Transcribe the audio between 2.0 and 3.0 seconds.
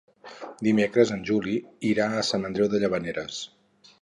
a Sant Andreu de